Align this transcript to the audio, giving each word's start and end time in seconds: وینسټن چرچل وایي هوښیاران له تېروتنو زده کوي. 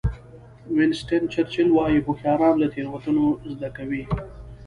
وینسټن 0.75 1.21
چرچل 1.33 1.67
وایي 1.73 1.99
هوښیاران 2.05 2.53
له 2.61 2.67
تېروتنو 2.73 3.25
زده 3.51 3.69
کوي. 3.77 4.03